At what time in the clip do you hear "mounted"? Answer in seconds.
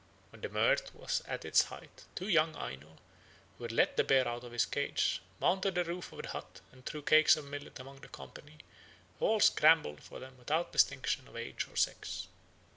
5.39-5.75